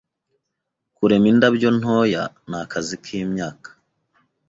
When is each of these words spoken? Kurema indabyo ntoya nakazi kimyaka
Kurema 0.95 1.27
indabyo 1.31 1.69
ntoya 1.79 2.23
nakazi 2.49 2.95
kimyaka 3.05 3.69